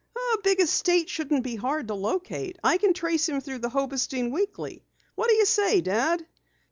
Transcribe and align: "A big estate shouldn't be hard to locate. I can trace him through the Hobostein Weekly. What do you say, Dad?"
"A 0.33 0.39
big 0.41 0.59
estate 0.59 1.09
shouldn't 1.09 1.43
be 1.43 1.55
hard 1.55 1.89
to 1.89 1.93
locate. 1.93 2.57
I 2.63 2.77
can 2.79 2.95
trace 2.95 3.29
him 3.29 3.39
through 3.39 3.59
the 3.59 3.69
Hobostein 3.69 4.31
Weekly. 4.31 4.83
What 5.13 5.29
do 5.29 5.35
you 5.35 5.45
say, 5.45 5.79
Dad?" 5.79 6.25